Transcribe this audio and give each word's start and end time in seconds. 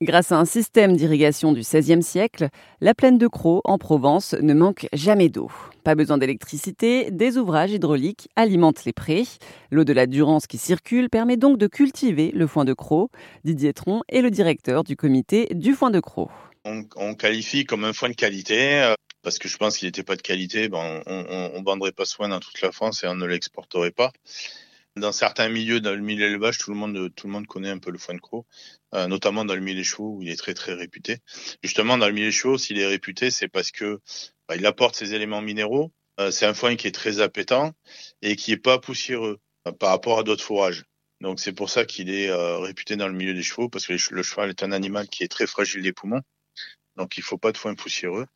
Grâce 0.00 0.30
à 0.30 0.38
un 0.38 0.44
système 0.44 0.96
d'irrigation 0.96 1.50
du 1.50 1.62
XVIe 1.62 2.04
siècle, 2.04 2.50
la 2.80 2.94
plaine 2.94 3.18
de 3.18 3.26
Croix, 3.26 3.60
en 3.64 3.78
Provence, 3.78 4.32
ne 4.40 4.54
manque 4.54 4.86
jamais 4.92 5.28
d'eau. 5.28 5.50
Pas 5.82 5.96
besoin 5.96 6.18
d'électricité, 6.18 7.10
des 7.10 7.36
ouvrages 7.36 7.72
hydrauliques 7.72 8.28
alimentent 8.36 8.84
les 8.84 8.92
prés. 8.92 9.24
L'eau 9.72 9.82
de 9.82 9.92
la 9.92 10.06
Durance 10.06 10.46
qui 10.46 10.56
circule 10.56 11.10
permet 11.10 11.36
donc 11.36 11.58
de 11.58 11.66
cultiver 11.66 12.30
le 12.32 12.46
foin 12.46 12.64
de 12.64 12.74
Croix. 12.74 13.08
Didier 13.42 13.72
Tron 13.72 14.02
est 14.08 14.20
le 14.20 14.30
directeur 14.30 14.84
du 14.84 14.94
comité 14.94 15.48
du 15.50 15.74
foin 15.74 15.90
de 15.90 15.98
Croix. 15.98 16.30
On, 16.64 17.14
qualifie 17.14 17.64
comme 17.64 17.82
un 17.82 17.92
foin 17.92 18.10
de 18.10 18.14
qualité 18.14 18.80
euh, 18.80 18.94
parce 19.22 19.40
que 19.40 19.48
je 19.48 19.56
pense 19.56 19.78
qu'il 19.78 19.88
n'était 19.88 20.04
pas 20.04 20.14
de 20.14 20.22
qualité, 20.22 20.68
ben 20.68 21.02
on 21.06 21.58
ne 21.58 21.64
vendrait 21.64 21.90
pas 21.90 22.04
ce 22.04 22.14
foin 22.14 22.28
dans 22.28 22.38
toute 22.38 22.60
la 22.60 22.70
France 22.70 23.02
et 23.02 23.08
on 23.08 23.16
ne 23.16 23.26
l'exporterait 23.26 23.90
pas. 23.90 24.12
Dans 24.98 25.12
certains 25.12 25.48
milieux, 25.48 25.80
dans 25.80 25.92
le 25.94 26.00
milieu 26.00 26.26
élevage, 26.26 26.58
tout 26.58 26.70
le 26.70 26.76
monde, 26.76 27.14
tout 27.14 27.26
le 27.26 27.32
monde 27.32 27.46
connaît 27.46 27.70
un 27.70 27.78
peu 27.78 27.90
le 27.90 27.98
foin 27.98 28.14
de 28.14 28.20
croc, 28.20 28.46
euh, 28.94 29.06
notamment 29.06 29.44
dans 29.44 29.54
le 29.54 29.60
milieu 29.60 29.76
des 29.76 29.84
chevaux 29.84 30.16
où 30.16 30.22
il 30.22 30.28
est 30.28 30.36
très 30.36 30.54
très 30.54 30.74
réputé. 30.74 31.18
Justement, 31.62 31.98
dans 31.98 32.06
le 32.06 32.12
milieu 32.12 32.26
des 32.26 32.32
chevaux, 32.32 32.58
s'il 32.58 32.78
est 32.78 32.86
réputé, 32.86 33.30
c'est 33.30 33.48
parce 33.48 33.70
que 33.70 34.00
bah, 34.48 34.56
il 34.56 34.66
apporte 34.66 34.96
ses 34.96 35.14
éléments 35.14 35.42
minéraux. 35.42 35.92
Euh, 36.20 36.30
c'est 36.30 36.46
un 36.46 36.54
foin 36.54 36.76
qui 36.76 36.86
est 36.86 36.92
très 36.92 37.20
appétant 37.20 37.72
et 38.22 38.36
qui 38.36 38.52
est 38.52 38.56
pas 38.56 38.78
poussiéreux 38.78 39.38
euh, 39.66 39.72
par 39.72 39.90
rapport 39.90 40.18
à 40.18 40.22
d'autres 40.22 40.44
fourrages. 40.44 40.84
Donc 41.20 41.40
c'est 41.40 41.52
pour 41.52 41.70
ça 41.70 41.84
qu'il 41.84 42.10
est 42.10 42.32
réputé 42.32 42.94
dans 42.94 43.08
le 43.08 43.14
milieu 43.14 43.34
des 43.34 43.42
chevaux 43.42 43.68
parce 43.68 43.86
que 43.86 43.92
le 43.92 44.22
cheval 44.22 44.50
est 44.50 44.62
un 44.62 44.70
animal 44.70 45.08
qui 45.08 45.24
est 45.24 45.28
très 45.28 45.48
fragile 45.48 45.82
des 45.82 45.92
poumons. 45.92 46.22
Donc 46.98 47.16
il 47.16 47.22
faut 47.22 47.38
pas 47.38 47.52
de 47.52 47.56
foin 47.56 47.74
poussiéreux. 47.74 48.26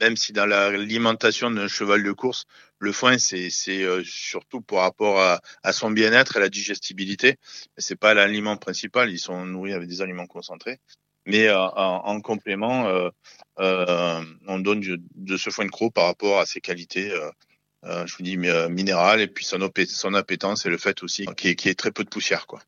Même 0.00 0.16
si 0.16 0.32
dans 0.32 0.46
l'alimentation 0.46 1.50
d'un 1.50 1.68
cheval 1.68 2.02
de 2.02 2.12
course, 2.12 2.46
le 2.78 2.92
foin 2.92 3.18
c'est 3.18 3.50
euh, 3.68 4.02
surtout 4.04 4.60
pour 4.60 4.80
rapport 4.80 5.20
à, 5.20 5.72
son 5.72 5.90
bien-être 5.90 6.36
et 6.36 6.40
la 6.40 6.48
digestibilité. 6.48 7.36
C'est 7.78 7.96
pas 7.96 8.14
l'aliment 8.14 8.56
principal. 8.56 9.10
Ils 9.10 9.18
sont 9.18 9.46
nourris 9.46 9.72
avec 9.72 9.88
des 9.88 10.02
aliments 10.02 10.26
concentrés. 10.26 10.78
Mais 11.26 11.48
euh, 11.48 11.58
en, 11.58 12.20
complément, 12.20 12.86
euh, 13.58 14.22
on 14.46 14.58
donne 14.60 14.80
de, 14.80 15.36
ce 15.36 15.50
foin 15.50 15.64
de 15.64 15.70
croc 15.70 15.92
par 15.92 16.04
rapport 16.04 16.38
à 16.38 16.46
ses 16.46 16.60
qualités. 16.60 17.12
je 17.82 18.16
vous 18.16 18.22
dis 18.22 18.36
minérales 18.36 19.20
et 19.20 19.26
puis 19.26 19.44
son, 19.44 19.58
son 19.88 20.14
appétence 20.14 20.66
et 20.66 20.70
le 20.70 20.78
fait 20.78 21.02
aussi 21.02 21.26
qu'il 21.36 21.50
y, 21.50 21.68
ait 21.68 21.74
très 21.74 21.90
peu 21.90 22.04
de 22.04 22.08
poussière 22.08 22.46
quoi. 22.46 22.60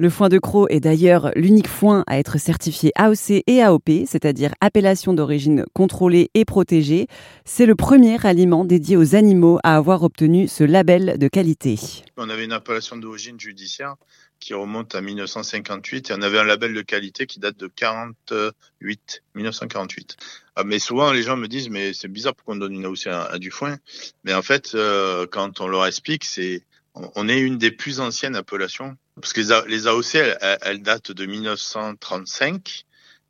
Le 0.00 0.08
foin 0.08 0.30
de 0.30 0.38
Croc 0.38 0.66
est 0.70 0.80
d'ailleurs 0.80 1.30
l'unique 1.36 1.68
foin 1.68 2.04
à 2.06 2.18
être 2.18 2.38
certifié 2.38 2.90
AOC 2.94 3.42
et 3.46 3.60
AOP, 3.60 4.06
c'est-à-dire 4.06 4.54
appellation 4.62 5.12
d'origine 5.12 5.66
contrôlée 5.74 6.30
et 6.32 6.46
protégée. 6.46 7.06
C'est 7.44 7.66
le 7.66 7.74
premier 7.74 8.16
aliment 8.24 8.64
dédié 8.64 8.96
aux 8.96 9.14
animaux 9.14 9.58
à 9.62 9.76
avoir 9.76 10.02
obtenu 10.02 10.48
ce 10.48 10.64
label 10.64 11.18
de 11.18 11.28
qualité. 11.28 11.78
On 12.16 12.30
avait 12.30 12.46
une 12.46 12.52
appellation 12.52 12.96
d'origine 12.96 13.38
judiciaire 13.38 13.96
qui 14.38 14.54
remonte 14.54 14.94
à 14.94 15.02
1958 15.02 16.08
et 16.08 16.14
on 16.14 16.22
avait 16.22 16.38
un 16.38 16.44
label 16.44 16.72
de 16.72 16.80
qualité 16.80 17.26
qui 17.26 17.38
date 17.38 17.58
de 17.58 17.66
48, 17.66 19.22
1948. 19.34 20.16
Ah, 20.56 20.64
mais 20.64 20.78
souvent 20.78 21.12
les 21.12 21.22
gens 21.22 21.36
me 21.36 21.46
disent 21.46 21.68
mais 21.68 21.92
c'est 21.92 22.08
bizarre 22.08 22.34
pourquoi 22.34 22.54
on 22.54 22.58
donne 22.58 22.72
une 22.72 22.86
AOC 22.86 23.06
à, 23.08 23.36
du 23.38 23.50
foin. 23.50 23.76
Mais 24.24 24.32
en 24.32 24.40
fait, 24.40 24.74
euh, 24.74 25.26
quand 25.30 25.60
on 25.60 25.68
leur 25.68 25.84
explique, 25.84 26.24
c'est 26.24 26.62
on 26.94 27.28
est 27.28 27.38
une 27.38 27.58
des 27.58 27.70
plus 27.70 28.00
anciennes 28.00 28.34
appellations 28.34 28.96
parce 29.20 29.32
que 29.32 29.68
les 29.68 29.86
AOC, 29.86 30.36
elles, 30.62 30.82
datent 30.82 31.12
de 31.12 31.26
1935. 31.26 32.84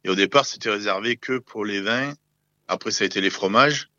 Et 0.05 0.09
au 0.09 0.15
départ, 0.15 0.47
c'était 0.47 0.71
réservé 0.71 1.17
que 1.17 1.39
pour 1.39 1.65
les 1.65 1.81
vins. 1.81 2.15
Après, 2.69 2.91
ça 2.91 3.05
a 3.05 3.07
été 3.07 3.21
les 3.21 3.31
fromages. 3.31 3.91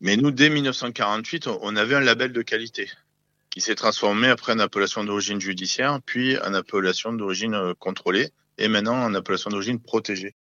Mais 0.00 0.16
nous, 0.16 0.30
dès 0.30 0.50
1948, 0.50 1.48
on 1.48 1.74
avait 1.74 1.96
un 1.96 2.00
label 2.00 2.32
de 2.32 2.42
qualité 2.42 2.88
qui 3.50 3.60
s'est 3.60 3.74
transformé 3.74 4.28
après 4.28 4.52
en 4.52 4.58
appellation 4.58 5.02
d'origine 5.04 5.40
judiciaire, 5.40 5.98
puis 6.04 6.38
en 6.38 6.54
appellation 6.54 7.12
d'origine 7.12 7.54
euh, 7.54 7.74
contrôlée, 7.78 8.28
et 8.58 8.68
maintenant 8.68 9.02
en 9.02 9.14
appellation 9.14 9.50
d'origine 9.50 9.80
protégée. 9.80 10.34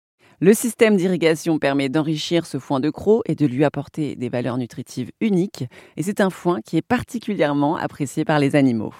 Le 0.41 0.53
système 0.53 0.97
d'irrigation 0.97 1.59
permet 1.59 1.87
d'enrichir 1.87 2.45
ce 2.45 2.59
foin 2.59 2.81
de 2.81 2.89
croc 2.89 3.21
et 3.25 3.35
de 3.35 3.45
lui 3.45 3.63
apporter 3.63 4.15
des 4.15 4.27
valeurs 4.27 4.57
nutritives 4.57 5.11
uniques, 5.21 5.63
et 5.95 6.03
c'est 6.03 6.19
un 6.19 6.29
foin 6.29 6.59
qui 6.61 6.75
est 6.75 6.81
particulièrement 6.81 7.77
apprécié 7.77 8.25
par 8.25 8.39
les 8.39 8.55
animaux. 8.55 8.93